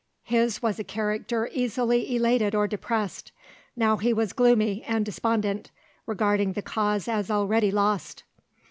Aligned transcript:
His 0.23 0.63
was 0.63 0.79
a 0.79 0.83
character 0.83 1.47
easily 1.53 2.15
elated 2.15 2.55
or 2.55 2.67
depressed. 2.67 3.31
Now 3.75 3.97
he 3.97 4.13
was 4.13 4.33
gloomy 4.33 4.81
and 4.81 5.05
despondent, 5.05 5.69
regarding 6.07 6.53
the 6.53 6.63
cause 6.63 7.07
as 7.07 7.29
already 7.29 7.69
lost. 7.69 8.23